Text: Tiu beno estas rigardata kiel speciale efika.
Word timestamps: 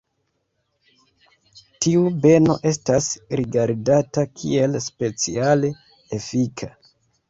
Tiu 1.87 2.01
beno 2.25 2.57
estas 2.71 3.13
rigardata 3.43 4.27
kiel 4.35 4.83
speciale 4.91 5.75
efika. 6.23 6.77